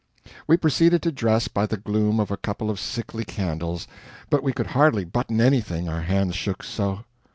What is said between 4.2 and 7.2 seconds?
but we could hardly button anything, our hands shook so.